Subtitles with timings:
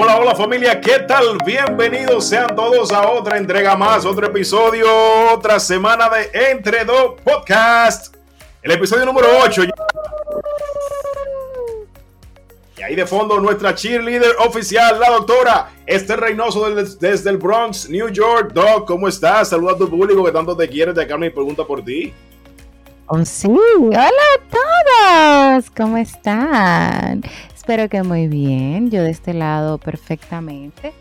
[0.00, 1.38] Hola, hola familia, ¿qué tal?
[1.44, 4.86] Bienvenidos sean todos a otra entrega más, otro episodio,
[5.32, 8.14] otra semana de Entre Dos Podcast.
[8.62, 9.64] El episodio número 8.
[12.76, 18.08] Y ahí de fondo nuestra cheerleader oficial, la doctora Esther Reynoso desde el Bronx, New
[18.08, 18.52] York.
[18.52, 19.48] Doc, ¿cómo estás?
[19.48, 20.94] Saluda a tu público que tanto te quiere.
[20.94, 22.14] Te acá mi pregunta por ti.
[23.08, 23.48] Oh, sí.
[23.48, 25.70] Hola a todos.
[25.76, 27.24] ¿Cómo están?
[27.68, 28.90] Espero que muy bien.
[28.90, 30.94] Yo de este lado perfectamente.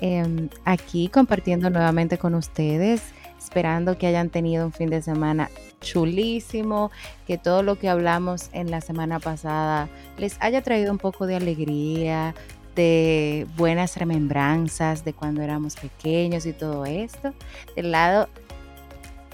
[0.00, 3.02] Em, aquí compartiendo nuevamente con ustedes,
[3.36, 5.50] esperando que hayan tenido un fin de semana
[5.80, 6.92] chulísimo,
[7.26, 11.34] que todo lo que hablamos en la semana pasada les haya traído un poco de
[11.34, 12.36] alegría,
[12.76, 17.34] de buenas remembranzas de cuando éramos pequeños y todo esto.
[17.74, 18.28] Del lado,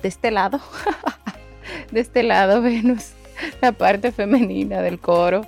[0.00, 0.58] de este lado,
[1.92, 3.10] de este lado, Venus,
[3.60, 5.42] la parte femenina del coro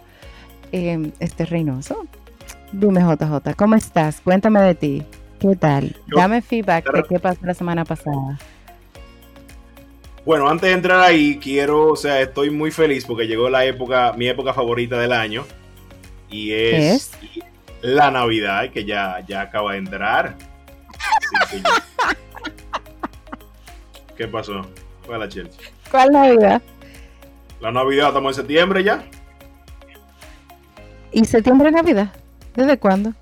[0.77, 2.05] Em, este Reynoso.
[2.73, 4.21] Dime, JJ, ¿cómo estás?
[4.21, 5.04] Cuéntame de ti.
[5.38, 5.95] ¿Qué tal?
[6.09, 8.40] Dame feedback de qué pasó la semana pasada.
[10.26, 14.15] Bueno, antes de entrar ahí, quiero, o sea, estoy muy feliz porque llegó la época,
[14.16, 15.46] mi época favorita del año.
[16.29, 17.12] Y es,
[17.80, 20.34] la Navidad, que ya, ya acaba de entrar.
[24.16, 24.66] ¿Qué pasó?
[25.06, 25.71] ¿Cuál la Chelsea?
[25.88, 26.60] ¿Cuál Navidad?
[27.60, 29.04] La Navidad, estamos en septiembre ya.
[31.15, 32.12] ¿Y septiembre Navidad?
[32.57, 33.15] ¿Desde cuándo?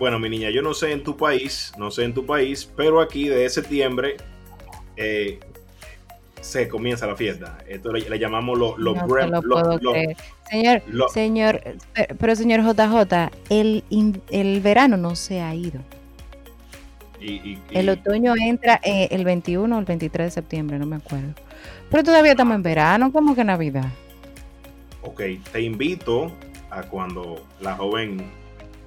[0.00, 3.00] Bueno, mi niña, yo no sé en tu país, no sé en tu país, pero
[3.00, 4.16] aquí de septiembre
[4.96, 5.38] eh,
[6.40, 7.58] se comienza la fiesta.
[7.68, 8.96] Esto le, llamamos los lo,
[10.50, 11.60] Señor, señor,
[12.18, 13.84] pero señor JJ, el,
[14.30, 15.80] el verano no se ha ido.
[17.20, 21.32] el otoño entra eh, el 21 o el 23 de septiembre, no me acuerdo.
[21.92, 23.86] Pero todavía estamos en verano, como que Navidad.
[25.02, 25.22] Ok,
[25.52, 26.32] te invito
[26.90, 28.30] cuando la joven,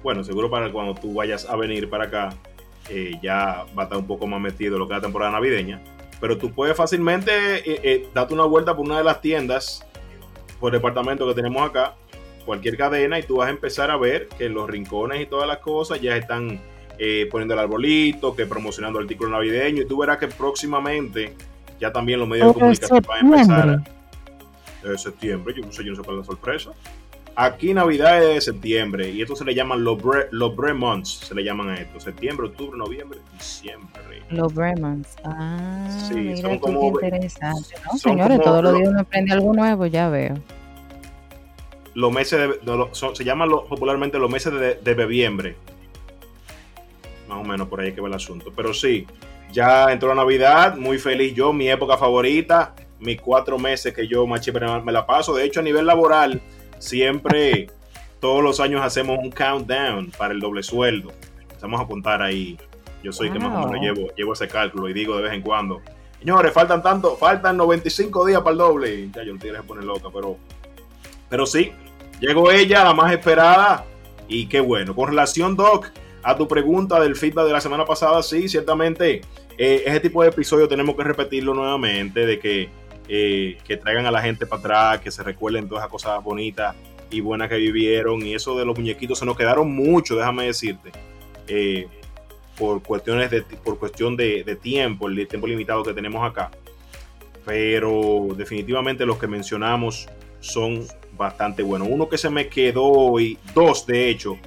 [0.02, 2.30] bueno, seguro para cuando tú vayas a venir para acá,
[2.88, 5.80] eh, ya va a estar un poco más metido lo que es la temporada navideña.
[6.20, 9.86] Pero tú puedes fácilmente eh, eh, darte una vuelta por una de las tiendas
[10.58, 11.94] por departamento que tenemos acá,
[12.44, 15.58] cualquier cadena, y tú vas a empezar a ver que los rincones y todas las
[15.58, 16.60] cosas ya están
[17.30, 21.34] poniendo el arbolito, que promocionando el artículo navideño, y tú verás que próximamente
[21.80, 23.82] ya también los medios de comunicación van a empezar.
[24.82, 26.70] De septiembre, yo no sé, yo no sé cuál es la sorpresa.
[27.42, 31.34] Aquí Navidad es de septiembre y esto se le llaman los bre, los months, se
[31.34, 31.98] le llaman a esto.
[31.98, 34.22] Septiembre, octubre, noviembre, diciembre.
[34.28, 35.16] Los bre months.
[35.24, 37.96] Ah, sí, mira son como, interesante, ¿no?
[37.96, 40.34] Señores, todos los días uno aprende algo nuevo, ya veo.
[41.94, 45.56] Los meses de, se llaman popularmente los meses de, de bebiembre.
[47.26, 48.52] Más o menos por ahí que va el asunto.
[48.54, 49.06] Pero sí,
[49.50, 54.26] ya entró la Navidad, muy feliz yo, mi época favorita, mis cuatro meses que yo
[54.26, 54.44] más
[54.84, 55.34] me la paso.
[55.34, 56.42] De hecho, a nivel laboral
[56.80, 57.68] siempre,
[58.18, 61.12] todos los años hacemos un countdown para el doble sueldo.
[61.62, 62.58] Vamos a apuntar ahí.
[63.04, 65.42] Yo soy que más o menos llevo, llevo ese cálculo y digo de vez en
[65.42, 65.80] cuando,
[66.18, 69.10] señores, faltan tanto, faltan 95 días para el doble.
[69.14, 70.36] Ya yo no se poner loca, pero,
[71.28, 71.72] pero sí,
[72.20, 73.86] llegó ella, la más esperada,
[74.28, 74.94] y qué bueno.
[74.94, 75.88] Con relación, Doc,
[76.22, 79.22] a tu pregunta del feedback de la semana pasada, sí, ciertamente,
[79.58, 82.70] eh, ese tipo de episodio tenemos que repetirlo nuevamente, de que
[83.12, 86.76] eh, que traigan a la gente para atrás, que se recuerden todas esas cosas bonitas
[87.10, 88.24] y buenas que vivieron.
[88.24, 90.92] Y eso de los muñequitos se nos quedaron mucho, déjame decirte.
[91.48, 91.88] Eh,
[92.56, 96.52] por cuestiones de por cuestión de, tiempo, el tiempo limitado que tenemos acá.
[97.44, 100.86] Pero definitivamente los que mencionamos son
[101.18, 101.88] bastante buenos.
[101.90, 104.38] Uno que se me quedó y dos de hecho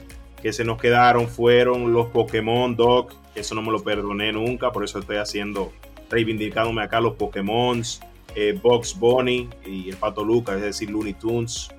[0.41, 3.13] que se nos quedaron fueron los Pokémon Dog.
[3.35, 5.73] Eso no me lo perdoné nunca, por eso estoy haciendo,
[6.09, 7.83] reivindicándome acá los Pokémon
[8.35, 11.69] eh, Box Bunny y el Pato Lucas, es decir, Looney Tunes.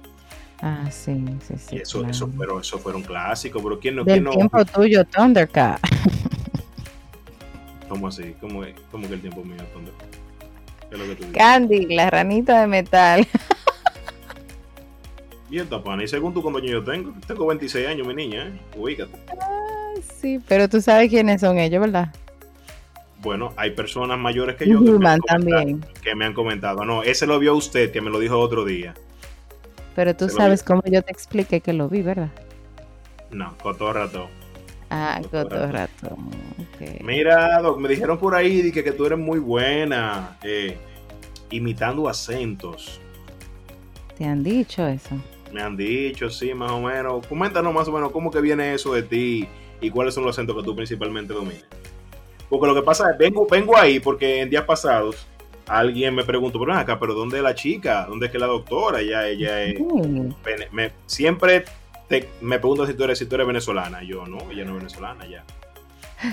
[0.60, 1.76] Ah, sí, sí, sí.
[1.76, 4.04] eso, eso, pero eso fueron clásicos, pero ¿quién no?
[4.04, 5.81] Del quién tiempo tuyo, Thundercat.
[7.88, 8.34] ¿Cómo así?
[8.41, 10.09] ¿Cómo, ¿Cómo, que el tiempo mío, Thundercat?
[10.88, 13.26] ¿Qué es lo que tú Candy, la ranita de metal.
[15.50, 16.03] Bien, tapana.
[16.03, 18.60] Y según tú, cuando yo tengo, tengo 26 años, mi niña, ¿eh?
[18.77, 19.12] Ubícate.
[19.41, 22.12] Ah, sí, pero tú sabes quiénes son ellos, ¿verdad?
[23.24, 25.84] Bueno, hay personas mayores que yo que, me también.
[26.03, 26.84] que me han comentado.
[26.84, 28.94] No, ese lo vio usted, que me lo dijo otro día.
[29.97, 32.30] Pero tú sabes cómo yo te expliqué que lo vi, ¿verdad?
[33.30, 34.28] No, con todo rato.
[34.91, 36.18] Ah, con todo rato.
[37.03, 40.77] Mira, Doc, me dijeron por ahí que, que tú eres muy buena eh,
[41.50, 43.00] imitando acentos.
[44.18, 45.16] ¿Te han dicho eso?
[45.50, 47.27] Me han dicho, sí, más o menos.
[47.27, 49.48] Coméntanos más o menos cómo que viene eso de ti
[49.80, 51.65] y cuáles son los acentos que tú principalmente dominas.
[52.59, 55.27] Porque lo que pasa es, vengo, vengo ahí porque en días pasados
[55.66, 58.06] alguien me preguntó, pero acá, pero ¿dónde es la chica?
[58.09, 59.01] ¿Dónde es que la doctora?
[59.01, 59.80] Ella, ella es,
[60.72, 61.65] me, siempre
[62.41, 64.03] me pregunta si tú eres, si tú eres venezolana.
[64.03, 65.45] Yo no, ella no es venezolana ya.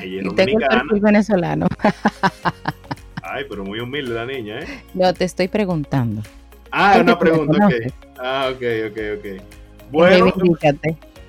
[0.02, 0.84] Ella es dominicana.
[0.92, 1.68] venezolano.
[3.24, 4.84] Ay, pero muy humilde la niña, ¿eh?
[4.94, 6.22] No, te estoy preguntando.
[6.72, 7.74] Ah, es una pregunta, ok.
[8.20, 9.44] Ah, ok, ok, ok.
[9.92, 10.34] Bueno,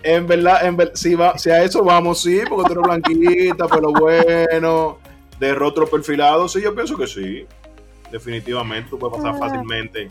[0.02, 3.68] en verdad, en ver, si, va, si a eso vamos, sí, porque tú eres blanquita,
[3.68, 4.98] pero bueno,
[5.38, 7.46] de rostro perfilado, sí, yo pienso que sí.
[8.10, 9.38] Definitivamente, tú puedes pasar ah.
[9.38, 10.10] fácilmente.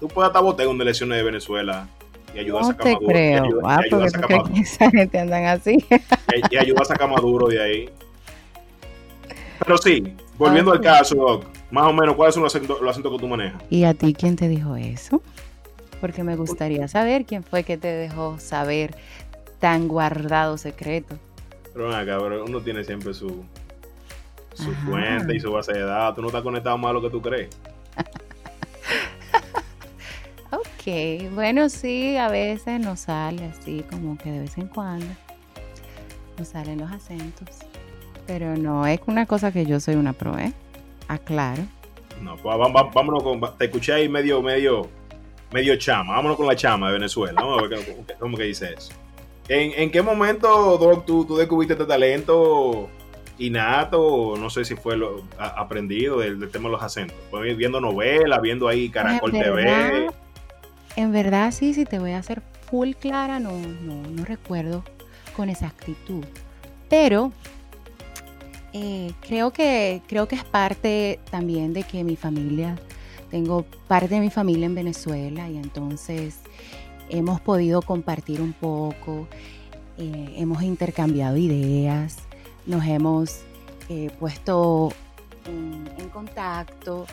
[0.00, 1.88] Tú puedes estar botando en elecciones de Venezuela
[2.34, 3.44] y ayudar a sacar te creo.
[3.46, 5.84] Y ah, porque a sacar que esa gente andan así.
[6.50, 7.90] Y, ayudar a sacar Maduro de ahí.
[9.64, 13.18] Pero sí, volviendo al caso, más o menos, ¿cuáles son los acentos, los acentos que
[13.18, 13.62] tú manejas?
[13.70, 15.22] ¿Y a ti quién te dijo eso?
[16.00, 18.94] Porque me gustaría saber quién fue que te dejó saber
[19.64, 21.16] tan guardado secreto.
[21.72, 23.42] Pero acá, pero uno tiene siempre su,
[24.52, 26.16] su fuente y su base de datos.
[26.16, 27.48] Tú no estás conectado más a lo que tú crees.
[30.50, 35.06] ok, bueno, sí, a veces nos sale así, como que de vez en cuando
[36.36, 37.48] nos salen los acentos.
[38.26, 40.52] Pero no es una cosa que yo soy una pro, ¿eh?
[41.08, 41.62] Aclaro.
[42.20, 42.54] No, pues
[42.92, 43.40] vámonos con.
[43.56, 44.90] Te escuché ahí medio, medio,
[45.50, 46.16] medio chama.
[46.16, 47.40] Vámonos con la chama de Venezuela.
[47.40, 47.82] Vamos a ver
[48.20, 48.92] cómo que dice eso.
[49.48, 52.88] ¿En, qué momento, Doc, tú, tú, descubriste este talento
[53.38, 54.34] innato?
[54.38, 57.16] No sé si fue lo, aprendido del, tema de los acentos.
[57.30, 60.08] ¿Fue viendo novelas, viendo ahí Caracol TV?
[60.96, 64.84] En verdad, sí, si te voy a hacer full clara, no, no, no recuerdo
[65.36, 66.24] con exactitud.
[66.88, 67.32] Pero
[68.72, 72.76] eh, creo, que, creo que es parte también de que mi familia,
[73.30, 76.40] tengo parte de mi familia en Venezuela y entonces
[77.08, 79.26] hemos podido compartir un poco,
[79.98, 82.18] eh, hemos intercambiado ideas,
[82.66, 83.40] nos hemos
[83.88, 84.92] eh, puesto
[85.46, 87.06] en, contacto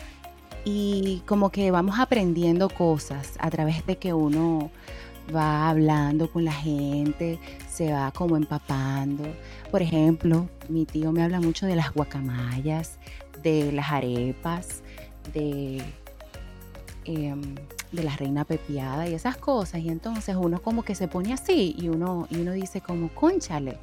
[0.64, 4.70] y como que vamos aprendiendo cosas a través de que uno
[5.34, 9.24] va hablando con la gente, se va como empapando.
[9.70, 12.98] Por ejemplo, mi tío me habla mucho de las guacamayas,
[13.42, 14.82] de las arepas,
[15.32, 15.82] de
[17.04, 17.56] em,
[17.92, 19.80] de la reina pepiada y esas cosas.
[19.80, 23.78] Y entonces uno como que se pone así y uno, y uno dice como, conchale,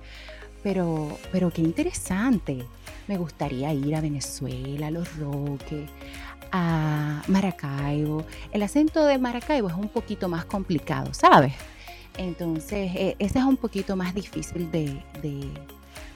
[0.63, 2.65] pero, pero qué interesante.
[3.07, 5.89] Me gustaría ir a Venezuela, a Los Roques,
[6.51, 8.25] a Maracaibo.
[8.51, 11.53] El acento de Maracaibo es un poquito más complicado, ¿sabes?
[12.17, 15.01] Entonces, e, ese es un poquito más difícil de,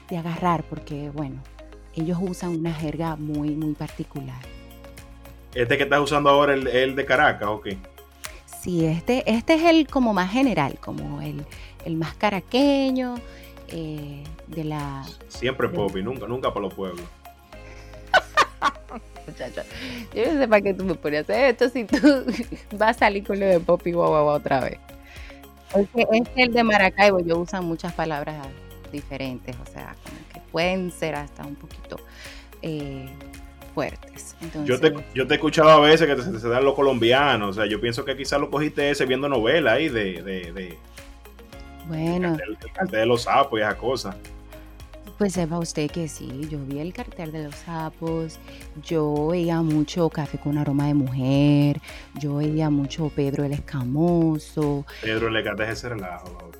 [0.08, 1.40] de agarrar porque, bueno,
[1.96, 4.53] ellos usan una jerga muy, muy particular.
[5.54, 7.76] ¿Este que estás usando ahora el, el de Caracas o qué?
[8.60, 13.16] Sí, este, este es el como más general, como el, más caraqueño,
[13.68, 15.04] eh, de la...
[15.28, 17.04] Siempre y nunca, nunca para los pueblos.
[20.14, 22.24] yo no sé para qué tú me pones esto si tú
[22.76, 24.78] vas a salir con lo de pop y guau, otra vez.
[25.70, 28.46] Porque es el de Maracaibo, yo usan muchas palabras
[28.90, 32.00] diferentes, o sea, como que pueden ser hasta un poquito...
[32.62, 33.06] Eh,
[33.74, 34.36] fuertes.
[34.64, 37.66] yo, te, yo te he escuchado a veces que se, dan los colombianos, o sea,
[37.66, 40.22] yo pienso que quizás lo cogiste ese viendo novelas ahí de...
[40.22, 40.78] de,
[41.86, 42.34] bueno.
[42.34, 44.16] El cartel, de los sapos y esa cosa.
[45.18, 48.38] Pues sepa usted que sí, yo vi el cartel de los sapos,
[48.82, 51.80] yo oía mucho Café con aroma de mujer,
[52.18, 54.84] yo oía mucho Pedro el Escamoso.
[55.02, 56.50] Pedro le canta ese relajo.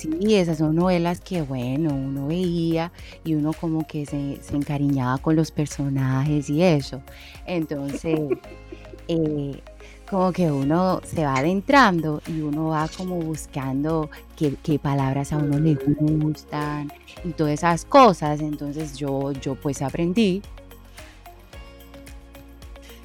[0.00, 2.90] Sí, esas son novelas que, bueno, uno veía
[3.22, 7.02] y uno como que se, encariñaba con los personajes y eso.
[7.44, 8.18] Entonces,
[9.08, 9.60] eh,
[10.08, 15.58] como que uno se va adentrando y uno va como buscando qué, palabras a uno
[15.58, 16.90] le gustan
[17.22, 18.40] y todas esas cosas.
[18.40, 20.40] Entonces yo, yo pues aprendí.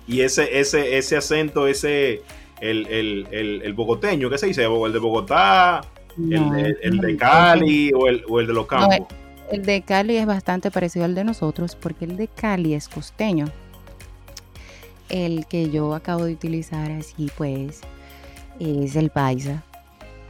[0.08, 2.22] Y ese, ese, ese acento, ese,
[2.62, 4.64] el, el, el, el bogoteño, ¿qué se dice?
[4.64, 5.82] El de Bogotá,
[6.18, 9.08] el, de, Cali o el, o el de los campos.
[9.52, 13.46] el de Cali es bastante parecido al de nosotros porque el de Cali es costeño.
[15.10, 17.82] El que yo acabo de utilizar así pues
[18.60, 19.64] es el paisa,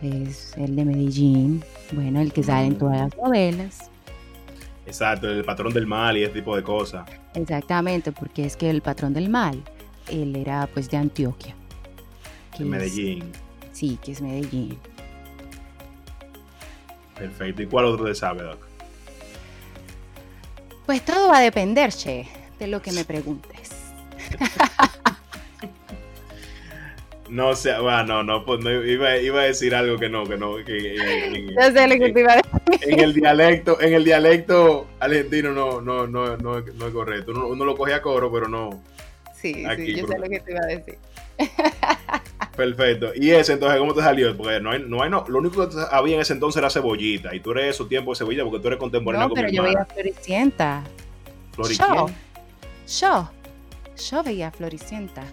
[0.01, 1.63] es el de Medellín,
[1.94, 2.77] bueno, el que sale en mm.
[2.77, 3.92] todas las novelas.
[4.86, 7.10] Exacto, el patrón del mal y ese tipo de cosas.
[7.34, 9.63] Exactamente, porque es que el patrón del mal,
[10.10, 11.56] él era pues de Antioquia.
[12.58, 13.32] De Medellín.
[13.72, 14.77] sí, que es Medellín.
[17.17, 17.62] Perfecto.
[17.62, 18.60] ¿Y cuál otro te sabe, Doc?
[20.86, 22.27] Pues todo va a depender, Che,
[22.60, 23.72] de lo que me preguntes.
[27.29, 30.57] no sé, bueno, no, pues no, iba, iba, a decir algo que no, que no,
[30.57, 32.93] que, no sé lo que te iba a decir.
[32.93, 37.31] En el dialecto, en el dialecto argentino no, no, no, no, no es correcto.
[37.31, 38.84] Uno, uno, lo coge a coro, pero no.
[39.34, 40.98] Sí, sí, yo sé lo que te iba a decir.
[42.55, 43.12] Perfecto.
[43.15, 44.35] ¿Y ese entonces cómo te salió?
[44.35, 47.35] Porque no hay, no hay, no, lo único que había en ese entonces era cebollita.
[47.35, 49.85] Y tú eres esos tiempos de cebollita porque tú eres contemporáneo No, pero yo veía
[49.85, 50.83] Floricienta.
[51.57, 52.07] Yo.
[52.88, 53.29] Yo.
[54.09, 55.24] Yo veía Floricienta.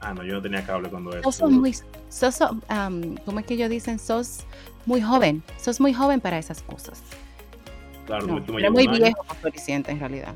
[0.00, 1.32] Ah, no, yo no tenía cable cuando eso.
[1.32, 1.74] Sos muy,
[2.08, 3.98] sos, um, ¿cómo es que ellos dicen?
[3.98, 4.44] Sos
[4.86, 5.42] muy joven.
[5.60, 7.02] Sos muy joven para esas cosas.
[8.06, 10.34] Claro, no, tú me eres muy viejo para Floricienta en realidad.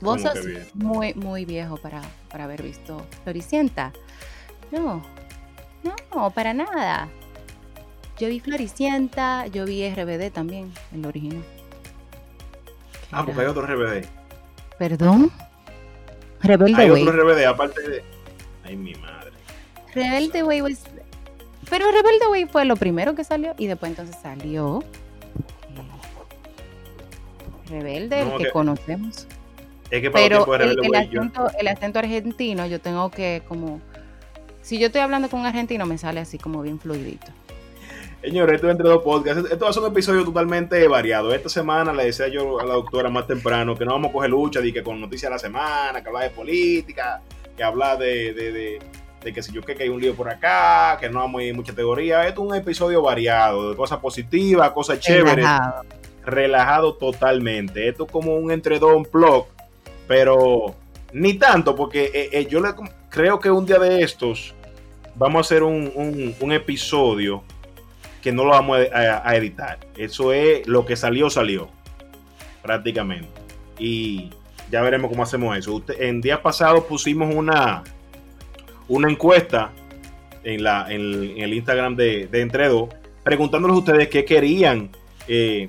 [0.00, 0.38] Vos sos
[0.74, 3.92] muy, muy viejo para, para haber visto Floricienta.
[4.70, 5.02] No,
[5.84, 7.08] no, para nada.
[8.18, 11.44] Yo vi Floricienta, yo vi RBD también, el original.
[13.10, 14.06] Ah, porque hay otro RBD.
[14.78, 15.30] ¿Perdón?
[16.40, 18.02] Rebelde Hay otro RBD, aparte de.
[18.64, 19.30] Ay, mi madre.
[19.94, 20.84] Rebelde Way was...
[21.70, 24.82] Pero Rebelde Way fue lo primero que salió y después entonces salió.
[27.68, 29.26] Rebelde, el que, conocemos.
[29.90, 33.80] Es que para Pero el, el, acento, el acento argentino, yo tengo que como
[34.64, 37.26] si yo estoy hablando con un argentino, me sale así como bien fluidito.
[38.22, 39.50] Señores, esto es entre dos podcasts.
[39.50, 41.34] Esto va a ser un episodio totalmente variado.
[41.34, 44.30] Esta semana le decía yo a la doctora más temprano que no vamos a coger
[44.30, 47.20] lucha, de que con noticias de la semana, que habla de política,
[47.54, 48.80] que habla de, de,
[49.22, 51.54] de, que si yo que hay un lío por acá, que no vamos a ir
[51.54, 52.26] mucha teoría.
[52.26, 55.44] Esto es un episodio variado, de cosas positivas, cosas chéveres.
[55.44, 55.82] Relajado.
[56.24, 57.86] Relajado totalmente.
[57.86, 59.48] Esto es como un entre dos blog,
[60.08, 60.74] pero
[61.12, 62.70] ni tanto, porque eh, eh, yo le
[63.14, 64.54] creo que un día de estos
[65.14, 67.44] vamos a hacer un, episodio
[68.20, 69.78] que no lo vamos a, editar.
[69.96, 71.68] Eso es lo que salió, salió.
[72.62, 73.28] Prácticamente.
[73.78, 74.30] Y
[74.70, 75.82] ya veremos cómo hacemos eso.
[75.98, 77.84] en días pasados pusimos una,
[78.88, 79.70] una encuesta
[80.42, 82.88] en, la, en, el Instagram de, de Entredo,
[83.22, 84.90] preguntándoles a ustedes qué querían
[85.28, 85.68] eh,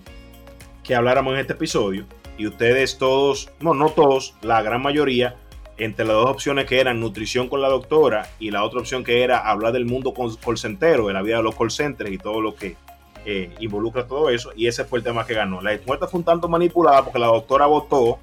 [0.84, 2.06] que habláramos en este episodio.
[2.38, 5.36] Y ustedes todos, no, no todos, la gran mayoría
[5.78, 9.24] entre las dos opciones que eran nutrición con la doctora y la otra opción que
[9.24, 12.42] era hablar del mundo call centero, de la vida de los call centers y todo
[12.42, 12.78] lo que
[13.26, 14.52] eh, involucra todo eso.
[14.56, 15.62] Y ese fue el tema que ganó.
[15.62, 18.20] La encuesta fue un tanto manipulada porque la doctora votó.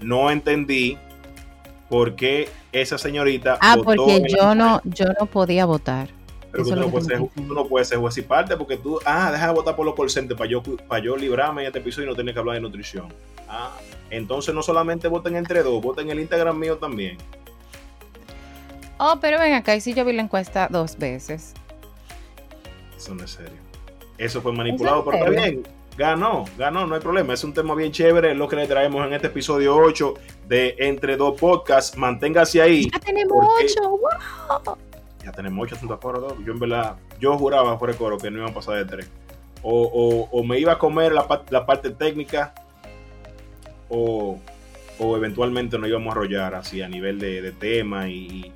[0.00, 0.96] No entendí
[1.88, 3.58] por qué esa señorita.
[3.60, 6.08] Ah, porque yo no, yo no podía votar.
[6.50, 9.30] Pero tú no, puedes ser, tú no, puedes ser, juez y parte porque tú, ah,
[9.30, 12.10] deja de votar por los call para yo, para yo librarme en este episodio y
[12.10, 13.12] no tener que hablar de nutrición.
[13.48, 13.76] Ah,
[14.10, 17.18] entonces no solamente voten entre dos, voten el Instagram mío también.
[18.98, 21.54] Oh, pero ven acá, y si yo vi la encuesta dos veces.
[22.96, 23.52] Eso no es serio.
[24.16, 25.62] Eso fue manipulado, pero está bien.
[25.96, 27.34] Ganó, ganó, no hay problema.
[27.34, 30.14] Es un tema bien chévere, lo que le traemos en este episodio 8
[30.46, 31.96] de Entre Dos Podcasts.
[31.96, 32.88] Manténgase ahí.
[32.90, 34.78] Ya tenemos 8, wow.
[35.24, 38.38] Ya tenemos 8, ¿tú te Yo en verdad, yo juraba por el coro que no
[38.38, 39.10] iban a pasar de 3.
[39.62, 42.54] O, o, me iba a comer la, la parte técnica
[43.88, 44.38] o,
[45.16, 48.52] eventualmente nos íbamos a arrollar así a nivel de, tema y,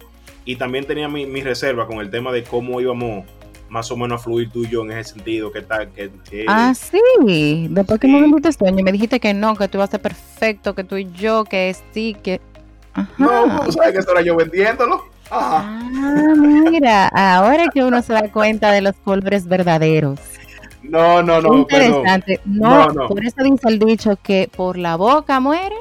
[0.59, 3.25] también tenía mi, reserva con el tema de cómo íbamos
[3.69, 6.11] más o menos a fluir tú y yo en ese sentido, que tal, que,
[6.47, 9.93] Ah, sí, después que me dijiste sueño, me dijiste que no, que tú ibas a
[9.93, 12.41] ser perfecto, que tú y yo, que sí, que...
[13.17, 15.07] No, sabes que eso era yo vendiéndolo.
[15.35, 20.21] Ah, mira, ahora que uno se da cuenta de los colores verdaderos.
[20.83, 21.55] No, no, no.
[21.55, 22.39] Interesante.
[22.45, 25.77] No, por eso dice el dicho que por la boca muere.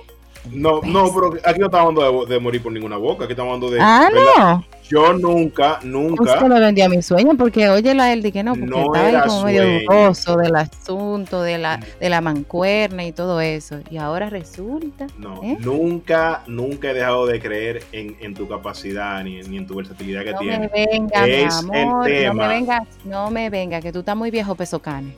[0.50, 3.70] No, no, pero aquí no estamos hablando de, morir por ninguna boca, aquí estamos hablando
[3.70, 3.82] de.
[3.82, 4.64] Ah, no.
[4.92, 6.24] Yo nunca, nunca.
[6.24, 9.44] Usted lo vendía mi sueño porque oye la él que no, porque estaba ahí como
[9.44, 13.80] medio dudoso del asunto, de la, de la mancuerna y todo eso.
[13.90, 15.08] Y ahora resulta.
[15.18, 15.56] No, ¿eh?
[15.62, 20.26] nunca, nunca he dejado de creer en, en tu capacidad ni, ni, en tu versatilidad
[20.26, 20.60] que tienes.
[20.60, 24.30] No me venga, mi amor, no me venga, no me venga, que tú estás muy
[24.30, 25.16] viejo peso cane.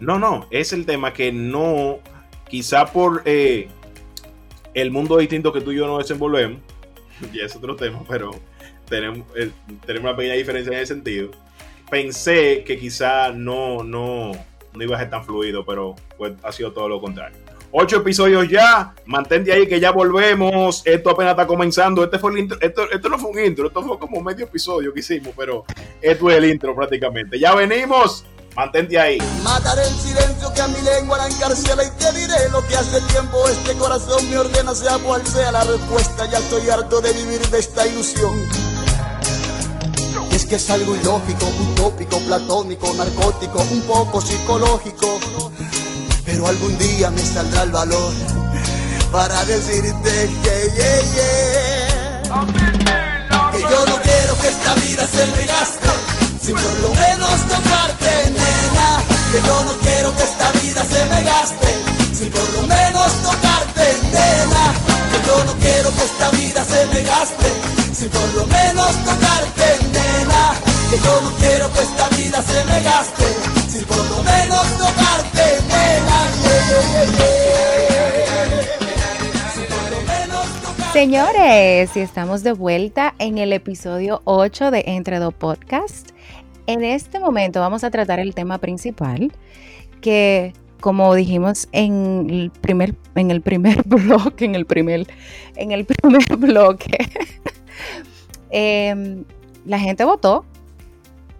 [0.00, 1.98] No, no, es el tema que no,
[2.48, 3.68] quizá por eh,
[4.74, 6.58] el mundo distinto que tú y yo nos desenvolvemos,
[7.32, 8.32] y es otro tema, pero
[8.88, 9.50] tenemos, eh,
[9.84, 11.30] tenemos una pequeña diferencia en ese sentido.
[11.90, 14.32] Pensé que quizá no, no,
[14.74, 17.38] no iba a ser tan fluido, pero pues ha sido todo lo contrario.
[17.72, 20.82] Ocho episodios ya, mantente ahí que ya volvemos.
[20.86, 22.02] Esto apenas está comenzando.
[22.02, 22.58] Este fue el intro.
[22.60, 25.64] Esto, esto no fue un intro, esto fue como medio episodio que hicimos, pero
[26.00, 27.38] esto es el intro prácticamente.
[27.38, 28.24] Ya venimos.
[28.56, 29.18] Mantente ahí.
[29.42, 33.02] Mataré el silencio que a mi lengua la encarcela y te diré lo que hace
[33.12, 36.24] tiempo este corazón me ordena, sea cual sea la respuesta.
[36.30, 38.32] Ya estoy harto de vivir de esta ilusión.
[40.36, 45.18] Es que es algo ilógico, utópico, platónico, narcótico, un poco psicológico.
[46.26, 48.12] Pero algún día me saldrá el valor
[49.10, 52.20] para decirte que, yeah, yeah.
[53.50, 55.86] que yo no quiero que esta vida se me gaste
[56.46, 59.02] si por lo menos tocarte, nena,
[59.32, 61.66] que yo no quiero que esta vida se me gaste.
[62.14, 64.74] Si por lo menos tocarte, nena,
[65.10, 67.48] que yo no quiero que esta vida se me gaste.
[67.92, 70.05] Si por lo menos tocarte, nena.
[70.90, 71.56] Que tocarte,
[80.92, 86.10] Señores, y estamos de vuelta en el episodio 8 de Entre dos Podcast.
[86.68, 89.32] En este momento vamos a tratar el tema principal,
[90.00, 95.08] que como dijimos en el primer, en el primer bloque, en el primer,
[95.56, 97.10] en el primer bloque,
[98.50, 99.24] em,
[99.64, 100.44] la gente votó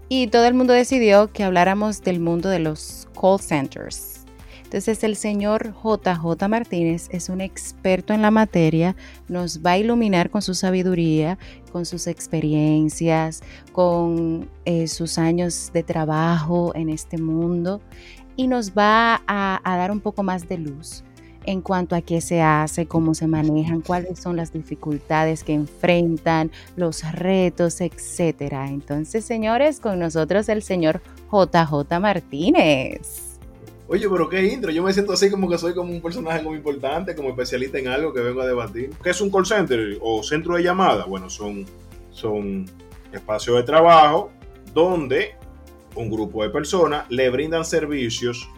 [0.08, 4.24] y todo el mundo decidió que habláramos del mundo de los call centers.
[4.64, 8.96] Entonces el señor JJ Martínez es un experto en la materia,
[9.28, 11.38] nos va a iluminar con su sabiduría,
[11.70, 17.80] con sus experiencias, con eh, sus años de trabajo en este mundo
[18.34, 21.04] y nos va a, a dar un poco más de luz
[21.46, 26.50] en cuanto a qué se hace, cómo se manejan, cuáles son las dificultades que enfrentan,
[26.76, 28.68] los retos, etcétera.
[28.68, 31.00] Entonces, señores, con nosotros el señor
[31.30, 33.38] JJ Martínez.
[33.88, 34.72] Oye, pero qué intro.
[34.72, 37.86] Yo me siento así como que soy como un personaje muy importante, como especialista en
[37.86, 38.90] algo que vengo a debatir.
[39.02, 41.04] ¿Qué es un call center o centro de llamada?
[41.04, 41.64] Bueno, son,
[42.10, 42.66] son
[43.12, 44.30] espacios de trabajo
[44.74, 45.36] donde
[45.94, 48.48] un grupo de personas le brindan servicios,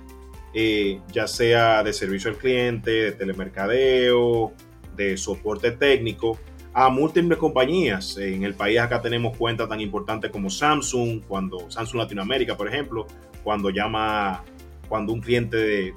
[0.55, 4.53] eh, ya sea de servicio al cliente, de telemercadeo,
[4.97, 6.39] de soporte técnico,
[6.73, 8.17] a múltiples compañías.
[8.19, 13.07] En el país acá tenemos cuentas tan importantes como Samsung, cuando Samsung Latinoamérica, por ejemplo,
[13.43, 14.45] cuando llama
[14.89, 15.95] cuando un cliente de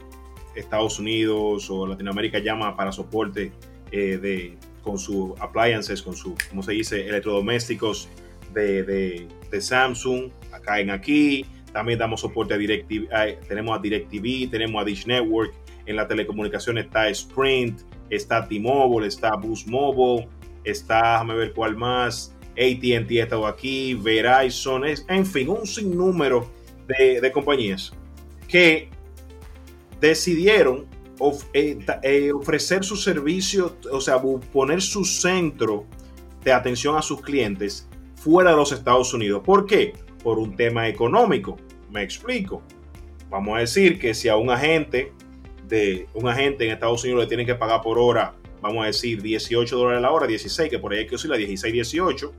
[0.56, 3.52] Estados Unidos o Latinoamérica llama para soporte
[3.92, 8.10] eh, de, con sus appliances, con sus, ¿cómo se dice?, electrodomésticos
[8.54, 10.32] de, de, Samsung,
[10.64, 11.46] caen aquí.
[11.74, 13.08] También damos soporte a DirecTV,
[13.48, 15.54] tenemos a DirecTV, tenemos a Dish Network.
[15.86, 20.28] En la telecomunicación está Sprint, está T-Mobile, está Boost Mobile,
[20.64, 26.50] está, déjame ver cuál más, ATT ha estado aquí, Verizon, es, en fin, un sinnúmero
[26.88, 27.94] de, de compañías
[28.48, 28.90] que
[30.02, 30.88] decidieron
[31.54, 34.20] eh, eh, ofrecer su servicio, o sea,
[34.52, 35.86] poner su centro
[36.44, 39.44] de atención a sus clientes fuera de los Estados Unidos.
[39.46, 39.94] ¿Por qué?
[40.24, 41.58] Por un tema económico.
[41.90, 42.62] Me explico.
[43.30, 45.14] Vamos a decir que si a un agente
[45.68, 49.22] de un agente en Estados Unidos le tienen que pagar por hora, vamos a decir
[49.22, 52.34] 18 dólares la hora, 16, que por ahí hay que la 16, 18.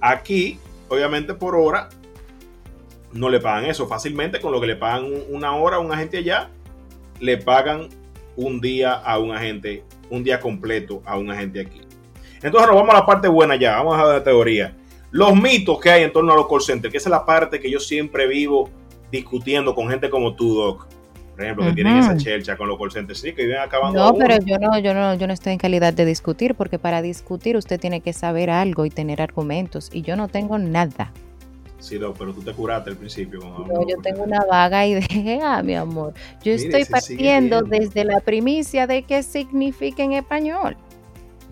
[0.00, 1.88] Aquí, obviamente por hora,
[3.12, 3.86] no le pagan eso.
[3.86, 6.48] Fácilmente con lo que le pagan una hora a un agente allá,
[7.20, 7.88] le pagan
[8.36, 11.80] un día a un agente, un día completo a un agente aquí.
[12.42, 14.74] Entonces nos vamos a la parte buena ya, vamos a la teoría.
[15.12, 17.60] Los mitos que hay en torno a los call centers, que esa es la parte
[17.60, 18.70] que yo siempre vivo
[19.10, 20.86] discutiendo con gente como tú, Doc.
[21.32, 23.98] Por ejemplo, que tienen esa chelcha con los call centers, sí, que viven acabando.
[23.98, 27.02] No, pero yo no, yo no, yo no estoy en calidad de discutir, porque para
[27.02, 31.12] discutir usted tiene que saber algo y tener argumentos, y yo no tengo nada.
[31.78, 33.40] Sí, pero tú te curaste al principio.
[33.40, 36.14] no, yo tengo una vaga idea, mi amor.
[36.42, 40.76] Yo estoy partiendo desde la primicia de qué significa en español.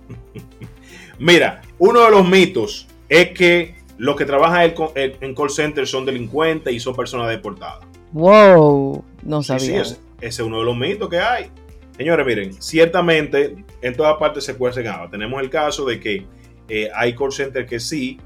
[1.18, 6.72] Mira, uno de los mitos es que los que trabajan en call center son delincuentes
[6.72, 7.84] y son personas deportadas.
[8.12, 9.82] Wow, no sabía.
[9.82, 11.50] ese, es uno de los mitos que hay.
[11.98, 15.10] Señores, miren, ciertamente en todas partes se cuecen habas.
[15.10, 16.24] Tenemos el caso de que
[16.68, 18.18] eh, hay call centers que sí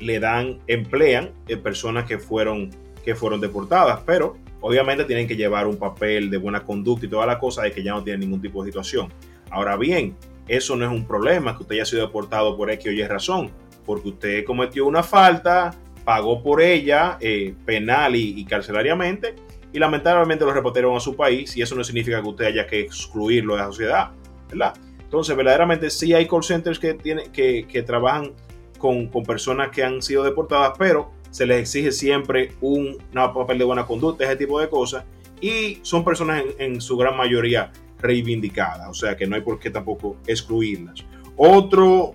[0.00, 2.70] le dan, emplean eh, personas que fueron,
[3.04, 7.26] que fueron deportadas, pero obviamente tienen que llevar un papel de buena conducta y toda
[7.26, 9.12] la cosa de que ya no tienen ningún tipo de situación.
[9.50, 12.92] Ahora bien, eso no es un problema que usted haya sido deportado por X o
[12.92, 13.50] Y razón,
[13.88, 15.74] porque usted cometió una falta,
[16.04, 19.34] pagó por ella eh, penal y, carcelariamente,
[19.72, 22.80] y lamentablemente lo reportaron a su país, y eso no significa que usted haya que
[22.80, 24.10] excluirlo de la sociedad,
[24.50, 24.74] ¿verdad?
[25.00, 28.34] Entonces, verdaderamente sí hay call centers que, tienen, que, que trabajan
[28.76, 33.86] con, personas que han sido deportadas, pero se les exige siempre un papel de buena
[33.86, 35.04] conducta, ese tipo de cosas,
[35.40, 39.70] y son personas en, su gran mayoría reivindicadas, o sea que no hay por qué
[39.70, 41.06] tampoco excluirlas.
[41.38, 42.14] Otro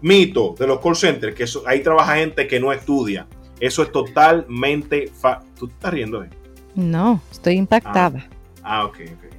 [0.00, 3.26] mito de los call centers, que ahí trabaja gente que no estudia,
[3.60, 5.10] eso es totalmente...
[5.58, 6.24] ¿Tú estás riendo?
[6.24, 6.30] Eh?
[6.74, 8.26] No, estoy impactada.
[8.62, 9.34] Ah, ah, ok, ok.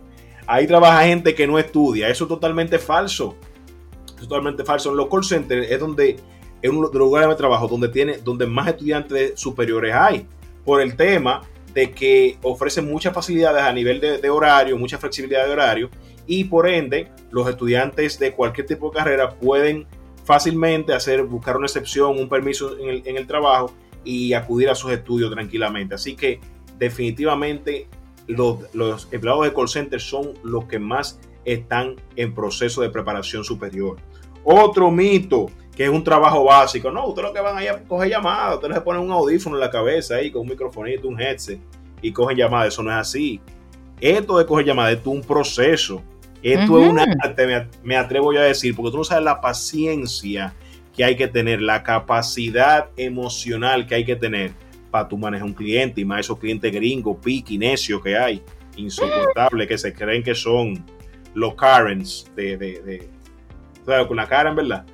[0.48, 3.36] Ahí trabaja gente que no estudia, eso es totalmente falso.
[4.08, 4.92] Es totalmente falso.
[4.92, 6.18] En los call centers es donde
[6.62, 10.28] es uno de los lugares de trabajo donde, tiene, donde más estudiantes superiores hay,
[10.64, 11.42] por el tema
[11.74, 15.90] de que ofrecen muchas facilidades a nivel de, horario, mucha flexibilidad de horario,
[16.28, 19.88] y por ende los estudiantes de cualquier tipo de carrera pueden
[20.32, 23.74] fácilmente hacer, buscar una excepción, un permiso en el, trabajo
[24.06, 25.94] y acudir a sus estudios tranquilamente.
[25.94, 26.40] Así que
[26.80, 27.90] definitivamente
[28.28, 33.44] los, los empleados de call center son los que más están en proceso de preparación
[33.44, 33.98] superior.
[34.46, 36.92] Otro mito que es un trabajo básico.
[36.92, 39.60] No, ustedes lo que van ahí a coger llamadas, ustedes le ponen un audífono en
[39.60, 41.60] la cabeza ahí con un microfonito, un headset
[42.02, 42.70] y cogen llamadas.
[42.70, 43.42] Eso no es así.
[44.00, 46.02] Esto de coger llamadas es un proceso.
[46.42, 50.54] Esto es un arte, me atrevo yo a decir, porque tú no sabes la paciencia
[50.96, 54.52] que hay que tener, la capacidad emocional que hay que tener
[54.90, 58.42] para tú manejar un cliente y más esos clientes gringos, piqui, necios que hay,
[58.76, 60.84] insoportables, que se creen que son
[61.34, 64.86] los Karens de, de, de con la cara en verdad.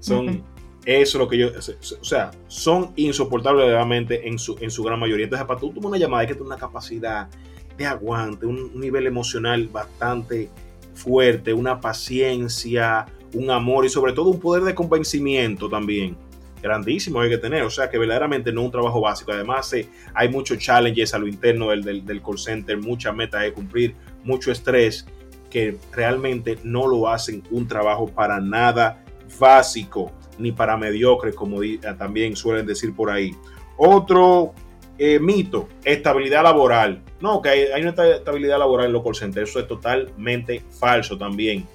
[0.00, 0.42] Son,
[0.84, 5.24] eso lo que yo, o sea, son insoportables realmente en su, en su gran mayoría.
[5.24, 7.28] Entonces, para tú tomar una llamada hay que tener una capacidad
[7.76, 10.50] de aguante, un, nivel emocional bastante
[10.98, 16.16] fuerte, una paciencia, un amor y sobre todo un poder de convencimiento también
[16.62, 17.62] grandísimo hay que tener.
[17.62, 19.32] O sea que verdaderamente no un trabajo básico.
[19.32, 23.52] Además, eh, hay muchos challenges a lo interno del, del, call center, muchas metas de
[23.52, 25.06] cumplir, mucho estrés
[25.50, 29.02] que realmente no lo hacen un trabajo para nada
[29.38, 31.60] básico ni para mediocre, como
[31.98, 33.32] también suelen decir por ahí.
[33.76, 34.54] Otro
[34.98, 37.02] eh, mito, estabilidad laboral.
[37.20, 39.50] No, que hay, una estabilidad laboral en los call centers.
[39.50, 41.66] Eso es totalmente falso también.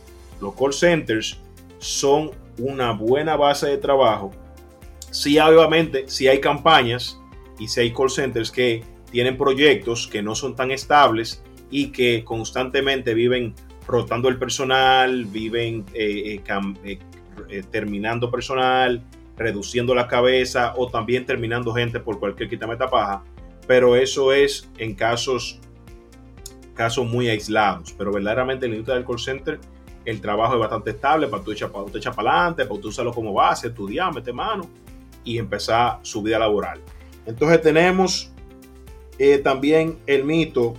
[0.42, 1.40] Los call centers
[1.80, 4.32] son una buena base de trabajo.
[5.10, 7.20] Sí, obviamente, si hay campañas
[7.60, 12.24] y si hay call centers que tienen proyectos que no son tan estables y que
[12.24, 13.54] constantemente viven
[13.88, 16.42] rotando el personal, viven eh,
[17.50, 19.04] eh, terminando personal,
[19.38, 23.24] reduciendo la cabeza o también terminando gente por cualquier quitameta paja.
[23.68, 25.60] Pero eso es en casos,
[26.74, 27.94] casos muy aislados.
[27.98, 29.60] Pero verdaderamente en la industria del call center
[30.06, 33.14] el trabajo es bastante estable para tú echar para, echar para adelante, para tú usarlo
[33.14, 34.70] como base, estudiar, meter mano
[35.24, 36.82] y empezar su vida laboral.
[37.26, 38.30] Entonces tenemos
[39.44, 40.74] también el mito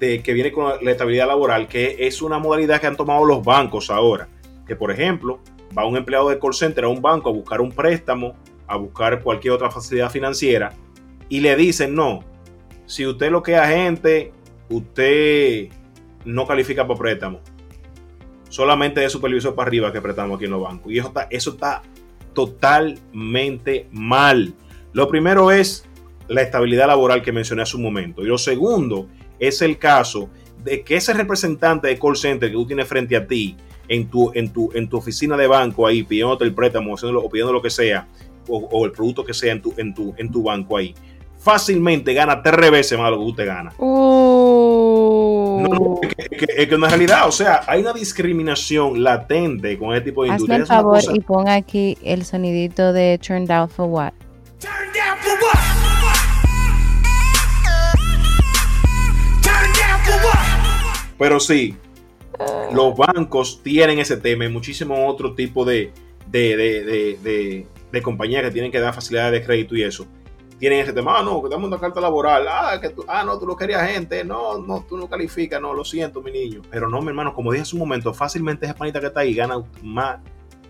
[0.00, 3.88] que viene con la estabilidad laboral, que es una modalidad que han tomado los bancos
[3.88, 4.28] ahora.
[4.66, 5.38] Que por ejemplo,
[5.76, 8.34] va un empleado de call center a un banco a buscar un préstamo,
[8.66, 10.72] a buscar cualquier otra facilidad financiera,
[11.28, 12.20] y le dicen, no,
[12.86, 14.32] si usted lo que es agente,
[14.68, 15.68] usted
[16.24, 17.40] no califica por préstamo.
[18.48, 20.92] Solamente de supervisor para arriba que prestamos aquí en los bancos.
[20.92, 21.82] Y eso está, eso está
[22.34, 24.54] totalmente mal.
[24.92, 25.88] Lo primero es
[26.28, 28.22] la estabilidad laboral que mencioné hace un momento.
[28.22, 29.08] Y lo segundo
[29.38, 30.28] es el caso
[30.62, 33.56] de que ese representante de call center que tú tienes frente a ti
[33.88, 37.52] en tu, en tu, en tu oficina de banco ahí, pidiéndote el préstamo o pidiendo
[37.52, 38.06] lo que sea,
[38.48, 40.94] o, el producto que sea en tu, en, tu, en tu banco ahí,
[41.38, 43.72] fácilmente gana tres veces más de lo que usted gana.
[43.78, 45.66] Oh.
[45.68, 50.30] No, es, que, en realidad, o sea, hay una discriminación latente con este tipo de
[50.30, 50.56] industria.
[50.62, 54.12] Hazme favor y pon aquí el sonidito de Turned Out for What.
[54.58, 55.74] Turned Out for What?
[61.16, 61.76] Pero sí,
[62.72, 65.92] los bancos tienen ese tema y muchísimo otro tipo de,
[66.26, 70.06] de, de, compañías que tienen que dar facilidades de crédito y eso.
[70.58, 73.38] Tienen ese tema, ah, no, que damos una carta laboral, ah, que tú, ah, no,
[73.38, 76.62] tú lo querías gente, no, no, tú no calificas, no, lo siento, mi niño.
[76.70, 79.34] Pero no, mi hermano, como dije hace un momento, fácilmente esa panita que está ahí
[79.34, 80.20] gana más,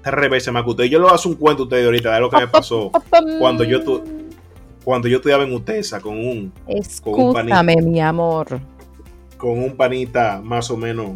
[0.03, 0.85] tres veces más que usted.
[0.85, 2.91] Yo le hago un cuento a usted ahorita de lo que me pasó
[3.39, 4.03] cuando yo, tu,
[4.85, 6.53] cuando yo estudiaba en UTESA con un,
[7.03, 7.63] con un panita.
[7.63, 8.61] mi amor
[9.37, 11.13] con un panita más o menos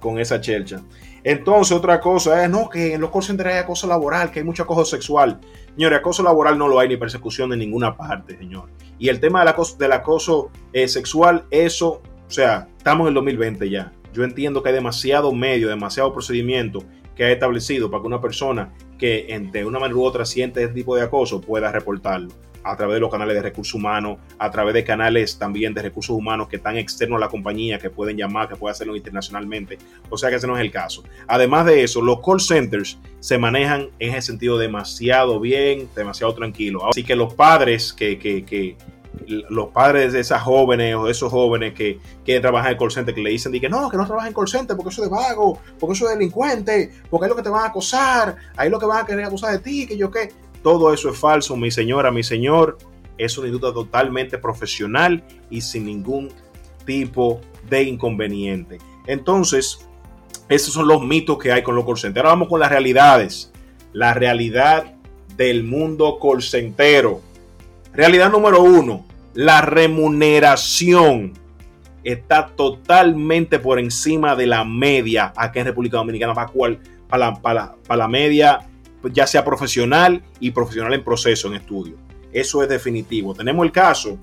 [0.00, 0.80] con, esa chelcha.
[1.22, 4.44] Entonces, otra cosa es, no, que en los call centers hay acoso laboral, que hay
[4.44, 5.38] mucho acoso sexual.
[5.74, 8.70] Señores, acoso laboral no lo hay ni persecución en ninguna parte, señor.
[8.98, 13.14] Y el tema del acoso, del acoso eh, sexual, eso, o sea, estamos en el
[13.14, 13.92] 2020 ya.
[14.14, 16.82] Yo entiendo que hay demasiado medio, demasiado procedimiento
[17.14, 20.74] que ha establecido para que una persona que de una manera u otra siente este
[20.74, 22.30] tipo de acoso pueda reportarlo
[22.62, 26.14] a través de los canales de recursos humanos, a través de canales también de recursos
[26.14, 29.78] humanos que están externos a la compañía, que pueden llamar, que pueden hacerlo internacionalmente.
[30.08, 31.02] O sea que ese no es el caso.
[31.26, 36.88] Además de eso, los call centers se manejan en ese sentido demasiado bien, demasiado tranquilo.
[36.88, 38.76] Así que los padres que, que, que
[39.26, 43.14] los padres de esas jóvenes o de esos jóvenes que quieren trabajar en call center,
[43.14, 45.14] que le dicen que no, que no trabajen en call center porque eso es de
[45.14, 48.78] vago, porque eso es delincuente, porque es lo que te van a acosar, ahí lo
[48.78, 50.32] que van a querer acusar de ti, que yo qué.
[50.62, 52.78] Todo eso es falso, mi señora, mi señor.
[53.18, 56.30] Es una industria totalmente profesional y sin ningún
[56.84, 58.78] tipo de inconveniente.
[59.06, 59.86] Entonces,
[60.48, 62.12] esos son los mitos que hay con los call.
[62.16, 63.52] Ahora vamos con las realidades.
[63.92, 64.94] La realidad
[65.36, 66.42] del mundo call.
[67.92, 71.32] Realidad número uno, la remuneración
[72.04, 77.74] está totalmente por encima de la media aquí en República Dominicana, para, cual, para, para,
[77.86, 78.69] para la media
[79.12, 81.96] ya sea profesional y profesional en proceso, en estudio.
[82.32, 83.34] Eso es definitivo.
[83.34, 84.18] Tenemos el caso,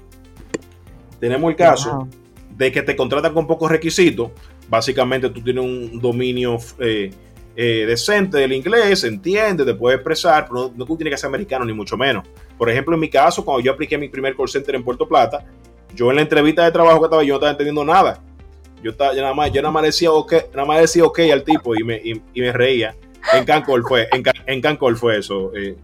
[1.20, 2.08] tenemos el caso
[2.56, 4.32] de que te contratan con pocos requisitos.
[4.70, 7.12] Básicamente tú tienes un dominio eh,
[7.56, 11.66] eh, decente del inglés, entiende, te puede expresar, pero no, no tiene que ser americano
[11.66, 12.28] ni mucho menos.
[12.58, 15.46] Por ejemplo, en mi caso, cuando yo apliqué mi primer call center en Puerto Plata,
[15.96, 18.22] yo en la entrevista de trabajo que estaba, yo no estaba entendiendo nada.
[18.84, 21.44] Yo, estaba, yo nada más, yo nada más decía ok, nada más decía ok al
[21.44, 22.96] tipo y me, y, y me reía.
[23.34, 25.52] En Cancol fue, en, en Cancol fue eso.
[25.56, 25.76] Eh,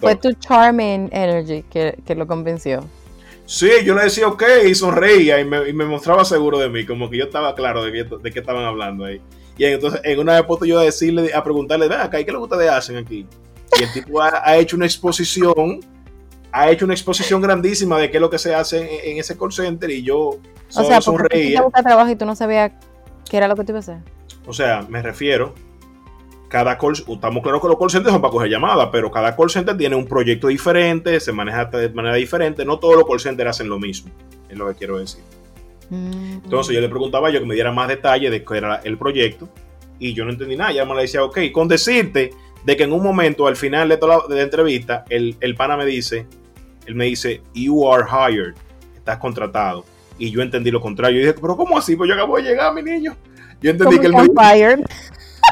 [0.00, 2.84] fue tu charming energy que, que, lo convenció.
[3.46, 6.84] Sí, yo le decía ok y sonreía y me, y me, mostraba seguro de mí,
[6.84, 9.20] como que yo estaba claro de, que, de qué estaban hablando ahí.
[9.56, 12.56] Y entonces en una vez yo a decirle, a preguntarle, ven acá, ¿qué le gusta
[12.56, 13.26] de hacen aquí?
[13.78, 15.80] Y el tipo ha, ha, hecho una exposición,
[16.52, 19.36] ha hecho una exposición grandísima de qué es lo que se hace en, en ese
[19.36, 21.62] call center y yo so, o sea, sonreía.
[21.62, 22.72] Tú trabajo y tú no sabías
[23.28, 23.98] qué era lo que te iba a hacer.
[24.46, 25.54] O sea, me refiero,
[26.48, 29.50] cada call, estamos claros que los call centers son para coger llamadas, pero cada call
[29.50, 33.50] center tiene un proyecto diferente, se maneja de manera diferente, no todos los call centers
[33.50, 34.10] hacen lo mismo,
[34.48, 35.22] es lo que quiero decir.
[35.90, 39.48] Entonces yo le preguntaba yo que me diera más detalle de qué era el proyecto
[39.98, 40.72] y yo no entendí nada.
[40.72, 42.30] Ya me le decía, ok, con decirte
[42.64, 45.54] de que en un momento al final de toda la, de la entrevista, el, el,
[45.54, 46.26] pana me dice,
[46.86, 48.54] él me dice, you are hired,
[48.96, 49.84] estás contratado.
[50.18, 51.20] Y yo entendí lo contrario.
[51.20, 51.96] Yo dije, pero ¿cómo así?
[51.96, 53.16] Pues yo acabo de llegar, mi niño.
[53.60, 54.80] Yo entendí que él me fired?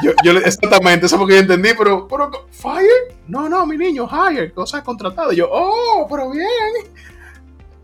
[0.03, 3.15] Yo, yo, exactamente, eso es lo que yo entendí, pero, pero, ¿fire?
[3.29, 5.33] No, no, mi niño, hired, cosa contratado.
[5.33, 6.47] Y yo, oh, pero bien.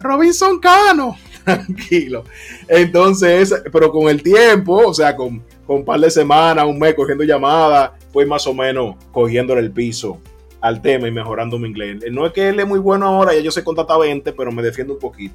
[0.00, 2.24] Robinson Cano tranquilo.
[2.68, 6.94] Entonces, pero con el tiempo, o sea, con, con un par de semanas, un mes
[6.94, 10.18] cogiendo llamadas, fue más o menos cogiéndole el piso
[10.60, 12.04] al tema y mejorando mi inglés.
[12.10, 14.62] No es que él es muy bueno ahora, ya yo sé contratar 20, pero me
[14.62, 15.34] defiendo un poquito.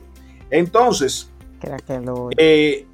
[0.50, 1.30] Entonces,
[2.38, 2.86] eh,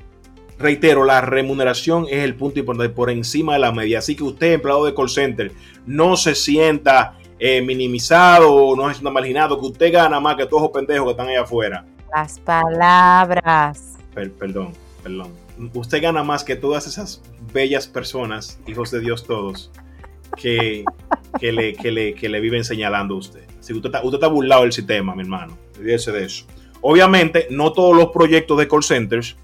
[0.60, 4.00] reitero, la remuneración es el punto importante por encima de la media.
[4.00, 5.52] Así que usted, empleado de call center,
[5.86, 10.64] no se sienta eh, minimizado, no se sienta marginado, que usted gana más que todos
[10.64, 11.86] los pendejos que están allá afuera.
[12.14, 13.98] Las palabras.
[14.14, 15.32] Per, perdón, perdón.
[15.74, 17.22] Usted gana más que todas esas
[17.54, 19.72] bellas personas, hijos de Dios todos,
[20.36, 20.84] que,
[21.40, 23.44] que, le, que, le, que le viven señalando a usted.
[23.60, 25.58] Así que usted está, usted está burlado del sistema, mi hermano.
[25.78, 26.46] Olvídese de eso.
[26.82, 29.36] Obviamente, no todos los proyectos de call centers,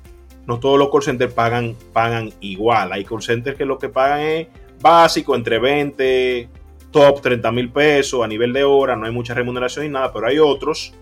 [0.47, 2.91] no todos los call centers pagan, pagan igual.
[2.93, 4.47] Hay call centers que lo que pagan es
[4.81, 6.49] básico, entre 20,
[6.91, 10.27] top 30 mil pesos a nivel de hora, no hay mucha remuneración y nada, pero
[10.27, 10.93] hay otros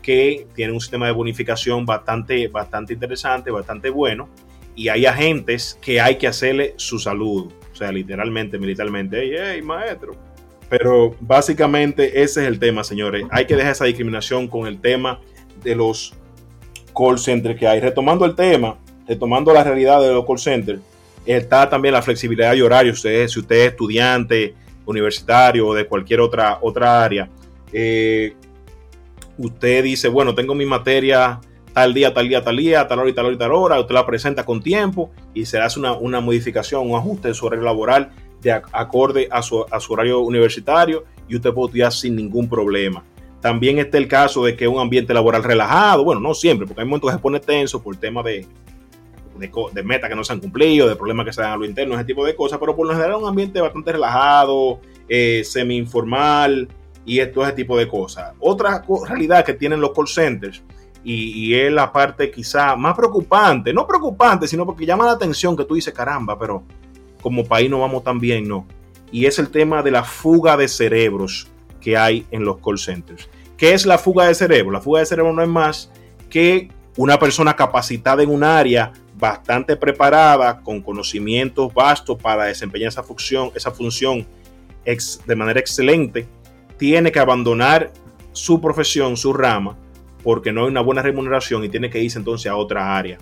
[0.00, 4.28] que tienen un sistema de bonificación bastante, bastante interesante, bastante bueno,
[4.74, 9.62] y hay agentes que hay que hacerle su saludo, o sea, literalmente, militarmente, hey, hey,
[9.62, 10.14] maestro.
[10.68, 13.24] Pero básicamente ese es el tema, señores.
[13.30, 15.20] Hay que dejar esa discriminación con el tema
[15.62, 16.14] de los
[16.96, 17.78] call centers que hay.
[17.80, 18.78] Retomando el tema,
[19.14, 20.80] retomando la realidad de los call centers,
[21.26, 22.92] está también la flexibilidad de horario.
[22.92, 24.54] Usted, si usted es estudiante,
[24.86, 27.28] universitario o de cualquier otra, otra área,
[27.72, 28.34] eh,
[29.38, 31.40] usted dice, bueno, tengo mi materia
[31.72, 33.94] tal día, tal día, tal día, tal hora y tal hora y tal hora, usted
[33.94, 37.64] la presenta con tiempo y se hace una, una modificación, un ajuste de su horario
[37.64, 38.10] laboral
[38.42, 43.04] de acorde a su, a su horario universitario y usted puede estudiar sin ningún problema.
[43.40, 46.86] También está el caso de que un ambiente laboral relajado, bueno, no siempre, porque hay
[46.86, 48.46] momentos que se pone tenso por el tema de,
[49.36, 51.64] de, de metas que no se han cumplido, de problemas que se dan a lo
[51.64, 56.68] interno, ese tipo de cosas, pero por lo general un ambiente bastante relajado, eh, semi-informal,
[57.04, 58.32] y todo ese tipo de cosas.
[58.38, 60.62] Otra realidad que tienen los call centers,
[61.04, 65.56] y, y, es la parte quizá más preocupante, no preocupante, sino porque llama la atención
[65.56, 66.62] que tú dices, caramba, pero
[67.20, 68.66] como país no vamos tan bien, no.
[69.10, 71.48] Y es el tema de la fuga de cerebros
[71.80, 73.28] que hay en los call centers.
[73.56, 74.72] ¿Qué es la fuga de cerebro?
[74.72, 75.90] La fuga de cerebro no es más
[76.30, 83.04] que una persona capacitada en un área bastante preparada, con conocimientos vastos para desempeñar esa
[83.04, 84.26] función, esa función
[84.84, 86.26] ex, de manera excelente,
[86.76, 87.92] tiene que abandonar
[88.32, 89.78] su profesión, su rama,
[90.24, 93.18] porque no hay una buena remuneración y tiene que irse entonces a otra área.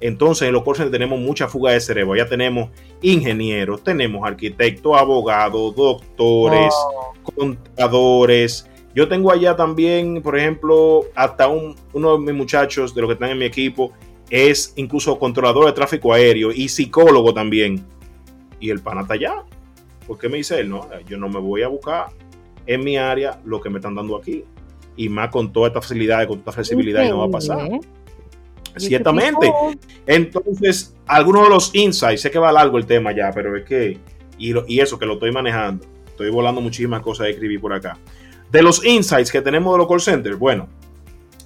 [0.00, 2.16] Entonces en los call tenemos mucha fuga de cerebro.
[2.16, 2.70] Ya tenemos
[3.02, 7.12] ingenieros, tenemos arquitectos, abogados, doctores, oh.
[7.36, 8.70] contadores.
[8.94, 13.14] Yo tengo allá también, por ejemplo, hasta un, uno de mis muchachos de los que
[13.14, 13.92] están en mi equipo
[14.34, 17.86] es incluso controlador de tráfico aéreo y psicólogo también.
[18.58, 19.44] Y el pana está allá.
[20.08, 20.70] ¿Por qué me dice él?
[20.70, 22.06] No, yo no me voy a buscar
[22.66, 24.44] en mi área lo que me están dando aquí.
[24.96, 27.68] Y más con toda esta facilidad, con toda esta flexibilidad, y no va a pasar.
[28.76, 29.52] Ciertamente.
[30.04, 33.98] Entonces, algunos de los insights, sé que va largo el tema ya, pero es que,
[34.36, 37.72] y, lo, y eso que lo estoy manejando, estoy volando muchísimas cosas de escribir por
[37.72, 37.98] acá.
[38.50, 40.66] De los insights que tenemos de los call centers, bueno,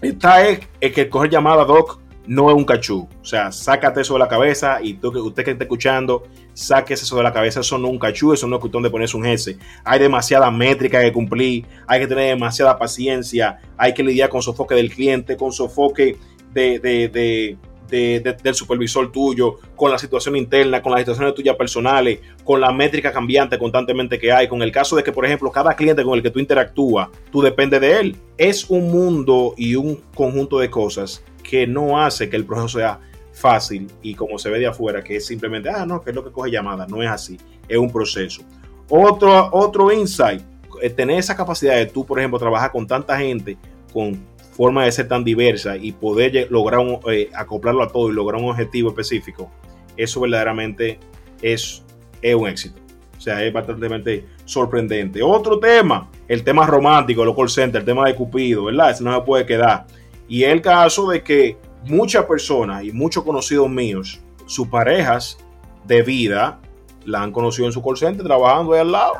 [0.00, 3.08] esta es, es que coger llamada, Doc, no es un cachú.
[3.20, 7.16] O sea, sácate eso de la cabeza y tú, usted que está escuchando, sáquese eso
[7.16, 7.60] de la cabeza.
[7.60, 9.56] Eso no es un cachú, eso no es cuestión de ponerse un S.
[9.82, 14.74] Hay demasiada métrica que cumplir, hay que tener demasiada paciencia, hay que lidiar con sofoque
[14.74, 16.16] del cliente, con sofoque
[16.52, 22.20] de, de, de, del supervisor tuyo, con la situación interna, con las situaciones tuyas personales,
[22.44, 25.74] con la métrica cambiante constantemente que hay, con el caso de que, por ejemplo, cada
[25.74, 28.16] cliente con el que tú interactúas, tú dependes de él.
[28.36, 33.00] Es un mundo y un conjunto de cosas que no hace que el proceso sea
[33.32, 36.22] fácil y como se ve de afuera, que es simplemente, ah, no, que es lo
[36.22, 36.86] que coge llamada.
[36.86, 38.42] No es así, es un proceso.
[38.90, 40.42] Otro, otro insight,
[40.82, 43.56] eh, tener esa capacidad de tú, por ejemplo, trabajar con tanta gente,
[43.94, 44.20] con
[44.52, 48.50] forma de ser tan diversa y poder lograr eh, acoplarlo a todo y lograr un
[48.50, 49.50] objetivo específico,
[49.96, 50.98] eso verdaderamente
[51.40, 51.82] es,
[52.20, 52.78] es un éxito.
[53.16, 55.22] O sea, es bastante sorprendente.
[55.22, 58.90] Otro tema, el tema romántico, el call center, el tema de Cupido, ¿verdad?
[58.90, 59.86] Eso no se puede quedar.
[60.28, 65.38] Y el caso de que muchas personas y muchos conocidos míos, sus parejas
[65.86, 66.60] de vida
[67.04, 69.14] la han conocido en su call center trabajando ahí al lado.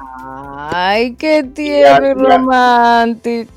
[0.70, 3.56] Ay, qué tierno y, romántico.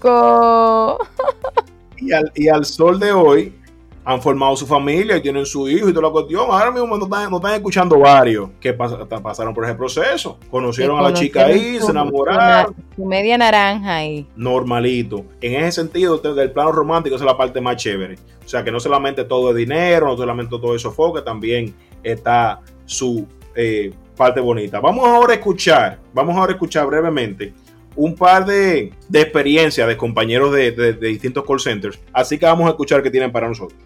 [1.98, 3.61] Y al, y al sol de hoy
[4.04, 6.46] han formado su familia y tienen su hijo y toda la cuestión.
[6.50, 10.38] Ahora mismo no están, están escuchando varios que pasaron por ese proceso.
[10.50, 12.76] Conocieron a la chica ahí, se enamoraron.
[12.96, 14.26] Su media naranja ahí.
[14.36, 15.26] Normalito.
[15.40, 18.16] En ese sentido, del plano romántico, esa es la parte más chévere.
[18.44, 22.60] O sea, que no solamente todo es dinero, no solamente todo es sofoque, también está
[22.86, 24.80] su eh, parte bonita.
[24.80, 27.54] Vamos ahora a escuchar, vamos ahora a escuchar brevemente
[27.96, 32.00] un par de, experiencias de compañeros de, distintos call centers.
[32.14, 33.80] Así que vamos a escuchar qué tienen para nosotros.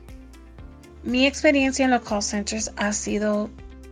[1.05, 3.49] Mi experiencia en los call centers ha sido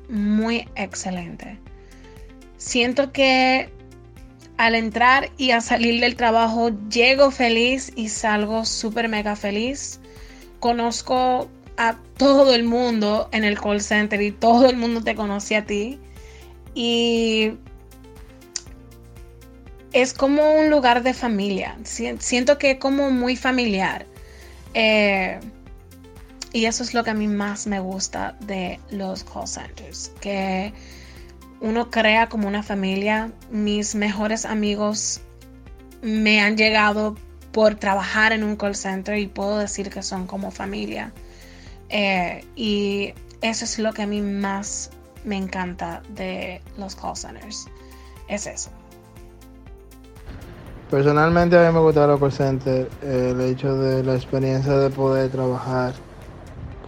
[0.10, 1.60] muy excelente.
[2.58, 3.69] Siento que
[4.58, 9.99] al entrar y a salir del trabajo llego feliz y salgo súper mega feliz.
[10.60, 15.56] Conozco a todo el mundo en el call center y todo el mundo te conoce
[15.56, 15.99] a ti.
[16.73, 17.54] Y
[19.91, 21.78] es como un lugar de familia.
[21.84, 24.08] Siento que es como muy familiar.
[24.73, 25.39] Eh,
[26.53, 30.11] y eso es lo que a mí más me gusta de los call centers.
[30.21, 30.71] Que
[31.59, 33.31] uno crea como una familia.
[33.49, 35.19] Mis mejores amigos
[36.03, 37.15] me han llegado
[37.51, 41.11] por trabajar en un call center y puedo decir que son como familia.
[41.89, 44.91] Eh, y eso es lo que a mí más
[45.25, 47.65] me encanta de los call centers.
[48.27, 48.69] Es eso.
[50.91, 55.31] Personalmente a mí me gusta los call centers, el hecho de la experiencia de poder
[55.31, 55.93] trabajar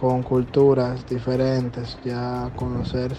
[0.08, 3.16] con culturas diferentes, ya conocer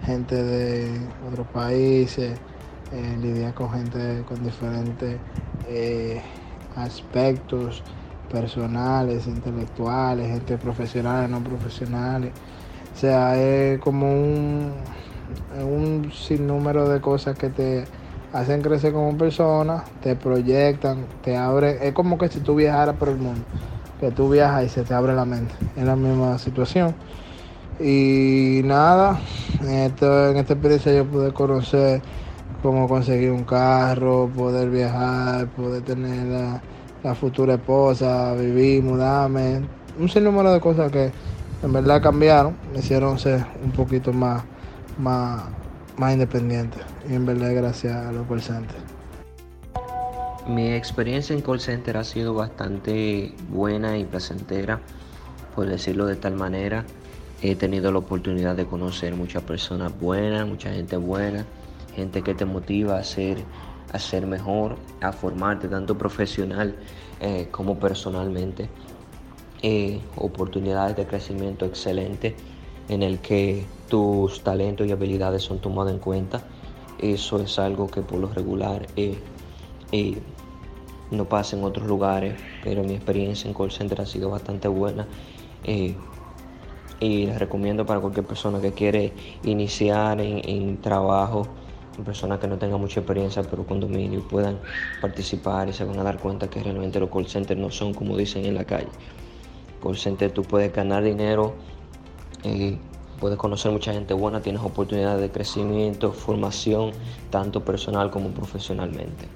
[0.00, 2.38] gente de otros países,
[2.90, 5.20] eh, lidiar con gente con diferentes
[5.68, 6.22] eh,
[6.74, 7.82] aspectos
[8.30, 12.32] personales, intelectuales, gente profesionales, no profesionales.
[12.94, 14.72] O sea, es como un,
[15.54, 17.86] un sinnúmero de cosas que te
[18.32, 21.76] hacen crecer como persona, te proyectan, te abren.
[21.82, 23.46] Es como que si tú viajaras por el mundo,
[24.02, 25.54] que tú viajas y se te abre la mente.
[25.76, 26.92] Es la misma situación.
[27.78, 29.20] Y nada,
[29.60, 32.02] en, esta experiencia yo pude conocer
[32.64, 36.60] cómo conseguir un carro, poder viajar, poder tener
[37.04, 39.60] la, futura esposa, vivir, mudarme.
[39.96, 41.12] Un sinnúmero de cosas que
[41.62, 44.42] en verdad cambiaron, me hicieron ser un poquito más,
[44.98, 45.44] más,
[45.96, 46.78] más independiente.
[47.08, 48.91] Y en verdad gracias a los centers.
[50.46, 54.80] Mi experiencia en call center ha sido bastante buena y placentera,
[55.54, 56.84] por decirlo de tal manera.
[57.42, 61.46] He tenido la oportunidad de conocer muchas personas buenas, mucha gente buena,
[61.94, 63.38] gente que te motiva a ser,
[63.92, 66.74] a ser mejor, a formarte tanto profesional
[67.20, 68.68] eh, como personalmente.
[69.62, 72.34] Eh, oportunidades de crecimiento excelente
[72.88, 76.42] en el que tus talentos y habilidades son tomados en cuenta.
[76.98, 78.88] Eso es algo que por lo regular
[81.12, 85.06] no pasa en otros lugares, pero mi experiencia en call center ha sido bastante buena.
[85.64, 91.48] y les recomiendo para cualquier persona que quiere iniciar en, trabajo,
[92.04, 94.58] personas que no tengan mucha experiencia pero con dominio puedan
[95.00, 98.16] participar y se van a dar cuenta que realmente los call centers no son como
[98.16, 98.88] dicen en la calle
[99.82, 101.54] call center tú puedes ganar dinero,
[102.44, 102.78] eh,
[103.18, 106.92] puedes conocer mucha gente buena, tienes oportunidades de crecimiento, formación,
[107.30, 109.26] tanto personal como profesionalmente.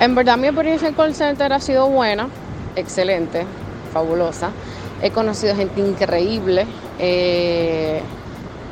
[0.00, 2.28] En verdad mi experiencia en call center ha sido buena,
[2.76, 3.46] excelente,
[3.92, 4.50] fabulosa.
[5.00, 6.66] He conocido gente increíble,
[6.98, 8.00] eh,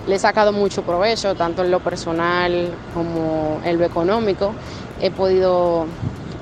[0.06, 4.52] le he sacado mucho provecho, tanto en lo personal como en lo económico.
[5.00, 5.86] He podido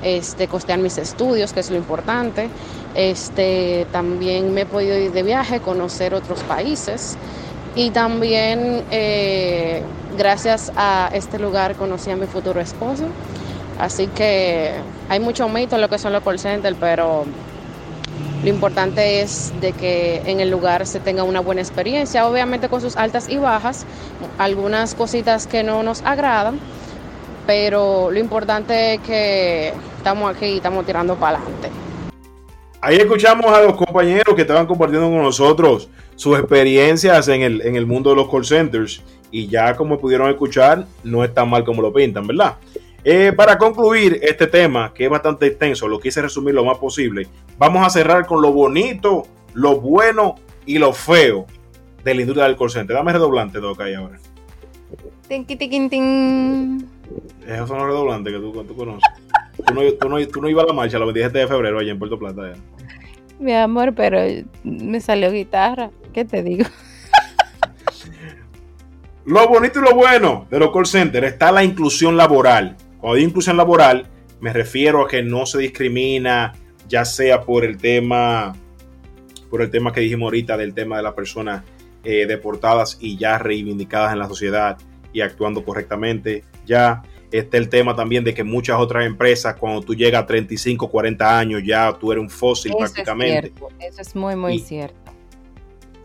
[0.02, 2.48] este, costear mis estudios, que es lo importante.
[2.94, 7.16] Este, también me he podido ir de viaje, conocer otros países
[7.76, 9.82] y también eh,
[10.16, 13.04] gracias a este lugar conocí a mi futuro esposo.
[13.80, 14.72] Así que
[15.08, 17.24] hay mucho mito en lo que son los call centers, pero
[18.42, 22.80] Lo importante es de que en el lugar se tenga una buena experiencia, obviamente con
[22.80, 23.84] sus altas y bajas,
[24.38, 26.58] algunas cositas que no nos agradan,
[27.46, 31.68] pero lo importante es que estamos aquí y estamos tirando para adelante.
[32.80, 37.76] Ahí escuchamos a los compañeros que estaban compartiendo con nosotros sus experiencias en el, en
[37.76, 41.62] el mundo de los call centers y ya como pudieron escuchar, no es tan mal
[41.64, 42.56] como lo pintan, ¿verdad?
[43.02, 47.26] Eh, para concluir este tema, que es bastante extenso, lo quise resumir lo más posible,
[47.56, 50.34] vamos a cerrar con lo bonito, lo bueno
[50.66, 51.46] y lo feo
[52.04, 52.96] de la industria del call center.
[52.96, 54.18] Dame redoblante, Doc, ahí ahora.
[57.46, 59.08] Esos son los redoblantes que tú, tú conoces.
[59.66, 61.92] Tú no, tú, no, tú no, ibas a la marcha el 27 de febrero allá
[61.92, 62.52] en Puerto Plata.
[63.38, 64.20] Mi amor, pero
[64.64, 65.90] me salió guitarra.
[66.12, 66.64] ¿Qué te digo?
[69.24, 72.76] Lo bonito y lo bueno de los call centers está la inclusión laboral.
[73.00, 74.06] Cuando digo inclusión laboral,
[74.40, 76.52] me refiero a que no se discrimina,
[76.88, 78.54] ya sea por el tema,
[79.48, 81.62] por el tema que dijimos ahorita, del tema de las personas
[82.04, 84.78] eh, deportadas y ya reivindicadas en la sociedad
[85.12, 86.44] y actuando correctamente.
[86.66, 90.88] Ya está el tema también de que muchas otras empresas, cuando tú llegas a 35,
[90.88, 93.52] 40 años, ya tú eres un fósil prácticamente.
[93.78, 94.98] Eso es muy, muy cierto.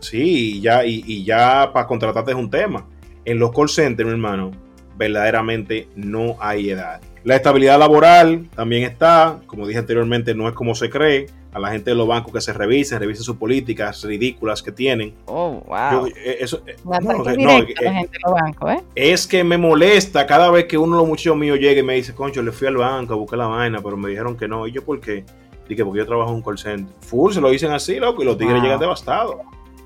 [0.00, 2.86] Sí, y ya, y, ya para contratarte es un tema.
[3.24, 4.52] En los call centers, mi hermano,
[4.96, 7.00] verdaderamente no hay edad.
[7.24, 11.26] La estabilidad laboral también está, como dije anteriormente, no es como se cree.
[11.52, 15.14] A la gente de los bancos que se revisen, revisen sus políticas ridículas que tienen.
[15.24, 16.06] Oh, wow.
[16.22, 16.60] eso,
[18.94, 21.94] Es que me molesta cada vez que uno de los muchachos míos llega y me
[21.94, 24.66] dice, concho, le fui al banco a buscar la vaina, pero me dijeron que no.
[24.66, 25.24] ¿Y yo por qué?
[25.66, 26.94] Dije, porque yo trabajo en un call center.
[27.00, 29.36] Full, se lo dicen así, loco, y los tigres llegan devastados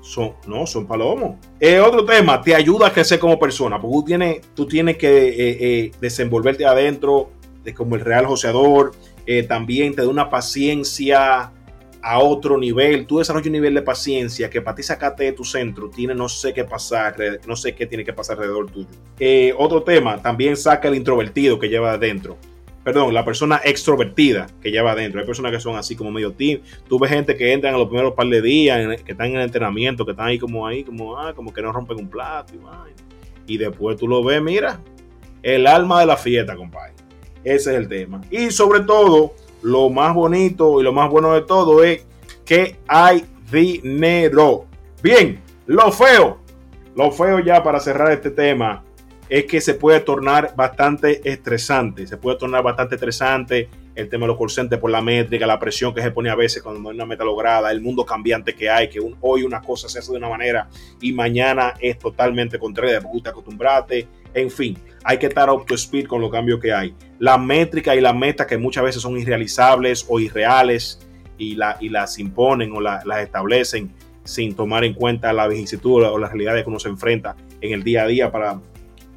[0.01, 1.37] son, no, son palomos.
[1.59, 5.29] Eh, otro tema, te ayuda a crecer como persona, porque tú tienes, tú tienes que
[5.29, 7.31] eh, eh, desenvolverte adentro
[7.63, 8.93] de como el real joseador,
[9.47, 11.53] también te da una paciencia
[12.01, 15.45] a otro nivel, tú desarrollas un nivel de paciencia que para ti sacarte de tu
[15.45, 17.15] centro tiene no sé qué pasar,
[17.47, 18.89] no sé qué tiene que pasar alrededor tuyo.
[19.57, 22.37] otro tema, también saca el introvertido que lleva adentro
[22.83, 25.19] perdón, la persona extrovertida que lleva adentro.
[25.19, 26.61] Hay personas que son así como medio team.
[26.87, 29.43] Tú ves gente que entran a los primeros par de días, que están en el
[29.43, 32.53] entrenamiento, que están ahí como ahí, como, ah, como que no rompen un plato.
[33.47, 34.79] Y, y después tú lo ves, mira,
[35.43, 36.93] el alma de la fiesta, compadre.
[37.43, 38.21] Ese es el tema.
[38.29, 42.05] Y sobre todo, lo más bonito y lo más bueno de todo es
[42.45, 44.65] que hay dinero.
[45.01, 46.39] Bien, lo feo.
[46.95, 48.83] Lo feo ya para cerrar este tema
[49.31, 54.33] es que se puede tornar bastante estresante, se puede tornar bastante estresante el tema de
[54.33, 56.95] los call por la métrica, la presión que se pone a veces cuando no hay
[56.95, 60.17] una meta lograda, el mundo cambiante que hay, que hoy una cosa se hace de
[60.17, 60.67] una manera
[60.99, 65.75] y mañana es totalmente contraria, porque te acostumbrate, en fin, hay que estar up to
[65.75, 66.93] speed con los cambios que hay.
[67.17, 71.07] La métrica y la meta que muchas veces son irrealizables o irreales
[71.37, 73.93] y, la, y las imponen o las establecen
[74.25, 77.81] sin tomar en cuenta la vicisitud o las realidades que uno se enfrenta en el
[77.81, 78.59] día a día para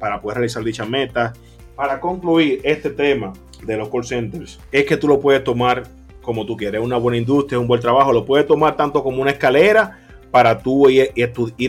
[0.05, 1.35] para poder realizar dichas metas.
[1.75, 3.33] Para concluir este tema
[3.65, 5.81] de los call centers, es que tú lo puedes tomar
[6.21, 9.31] como tú quieres, una buena industria, un buen trabajo, lo puedes tomar tanto como una
[9.31, 9.99] escalera
[10.29, 11.11] para tú ir,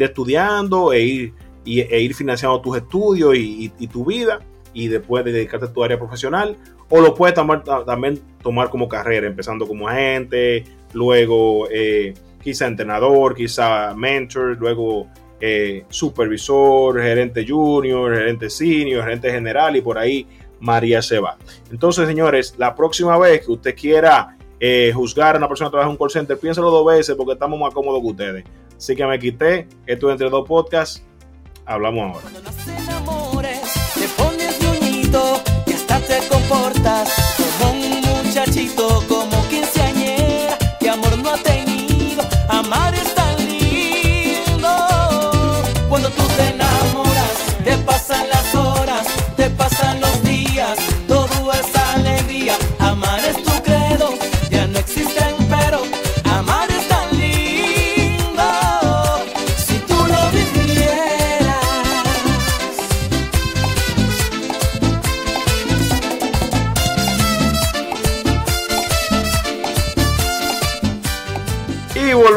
[0.03, 1.35] estudiando e ir,
[1.65, 4.41] e ir financiando tus estudios y, tu vida
[4.75, 6.59] y después dedicarte a tu área profesional,
[6.91, 12.13] o lo puedes tomar, también tomar como carrera, empezando como agente, luego eh,
[12.43, 15.09] quizá entrenador, quizá mentor, luego
[15.41, 20.27] eh, supervisor, gerente junior, gerente senior, gerente general y por ahí
[20.61, 21.37] María se va.
[21.71, 25.89] Entonces, señores, la próxima vez que usted quiera eh, juzgar a una persona que trabaja
[25.89, 28.45] en un call center, piénselo dos veces porque estamos más cómodos que ustedes.
[28.77, 29.69] Así que me quité.
[29.87, 31.03] Esto entre dos podcasts.
[31.65, 32.29] Hablamos ahora.
[33.95, 34.57] te pones
[35.67, 37.13] y hasta te comportas
[37.59, 39.03] como un muchachito,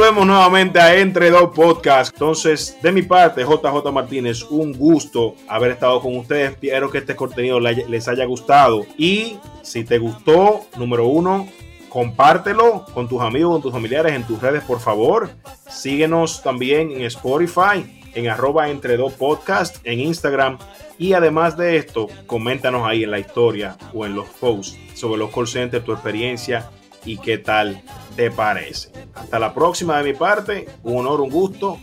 [0.10, 2.12] volvemos nuevamente a Entre Dos Podcast.
[2.14, 6.54] Entonces, de mi parte, JJ Martínez, un gusto haber estado con ustedes.
[6.54, 8.88] Espero que este contenido les haya gustado.
[8.98, 11.48] Y si te gustó, número uno,
[11.90, 15.30] compártelo con tus amigos, con tus familiares, en tus redes, por favor.
[15.70, 20.58] Síguenos también en Spotify, en arroba entre dos podcast, en Instagram.
[20.98, 25.30] Y además de esto, coméntanos ahí en la historia o en los posts sobre los
[25.32, 26.72] call centers, tu experiencia
[27.06, 27.82] y qué tal
[28.16, 28.92] te parece.
[29.14, 30.68] Hasta la próxima de mi parte.
[30.84, 31.78] Un honor, un gusto.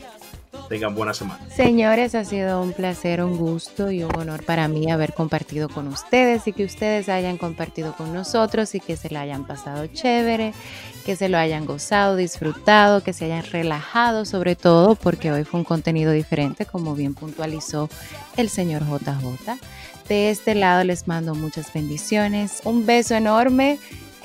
[0.68, 1.40] Tengan buena semana.
[1.54, 5.86] Señores, ha sido un placer, un gusto y un honor para mí haber compartido con
[5.86, 10.54] ustedes y que ustedes hayan compartido con nosotros y que se la hayan pasado chévere,
[11.04, 15.60] que se lo hayan gozado, disfrutado, que se hayan relajado sobre todo porque hoy fue
[15.60, 17.88] un contenido diferente como bien puntualizó
[18.36, 19.58] el señor JJ.
[20.08, 23.78] De este lado les mando muchas bendiciones, un beso enorme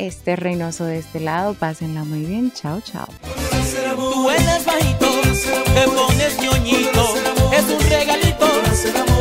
[0.07, 1.53] este Reynoso de este lado.
[1.53, 2.51] Pásenla muy bien.
[2.51, 3.07] Chao, chao.
[3.95, 5.07] Tú eres bajito,
[5.73, 7.15] te pones ñoñito,
[7.53, 8.47] es un regalito,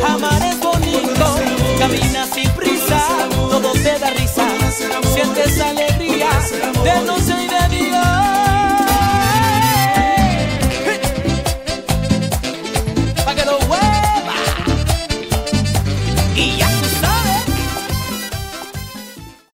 [0.07, 1.35] amar es bonito,
[1.79, 3.01] caminas sin prisa,
[3.49, 4.47] todo te da risa,
[5.13, 6.29] sientes alegría
[6.83, 7.17] de no